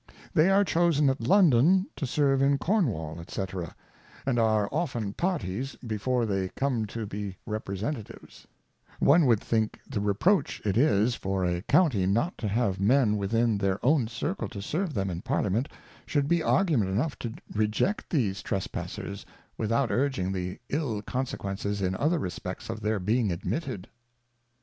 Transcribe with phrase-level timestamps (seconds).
[0.33, 3.41] They are chosen at London to serve in Cornwall, &c.
[4.25, 7.37] and are 156 Cautions for Choice of are often Parties^ before they come to be
[7.45, 8.47] Representatives:
[8.97, 13.59] One would think the Reproach it is for a County not to have Men within
[13.59, 15.69] their own Circle to serve them in Parliament,
[16.07, 19.23] should be Argument enough to reject these Trespassers,
[19.55, 23.87] without urging the ill Consequences in other Respects of their being admitted.